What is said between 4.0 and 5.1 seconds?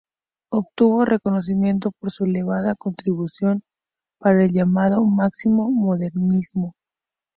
para el llamado